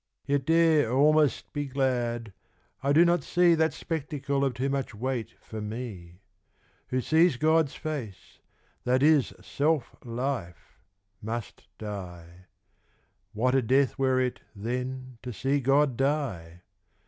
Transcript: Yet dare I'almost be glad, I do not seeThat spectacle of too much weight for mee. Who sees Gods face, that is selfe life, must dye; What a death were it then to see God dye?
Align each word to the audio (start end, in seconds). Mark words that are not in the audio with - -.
Yet 0.25 0.45
dare 0.47 0.89
I'almost 0.89 1.53
be 1.53 1.65
glad, 1.67 2.33
I 2.81 2.91
do 2.91 3.05
not 3.05 3.19
seeThat 3.19 3.71
spectacle 3.71 4.43
of 4.43 4.55
too 4.55 4.67
much 4.67 4.95
weight 4.95 5.35
for 5.43 5.61
mee. 5.61 6.21
Who 6.87 7.01
sees 7.01 7.37
Gods 7.37 7.75
face, 7.75 8.39
that 8.83 9.03
is 9.03 9.31
selfe 9.41 9.95
life, 10.03 10.79
must 11.21 11.67
dye; 11.77 12.45
What 13.33 13.53
a 13.53 13.61
death 13.61 13.99
were 13.99 14.19
it 14.19 14.41
then 14.55 15.19
to 15.21 15.31
see 15.31 15.59
God 15.59 15.97
dye? 15.97 16.63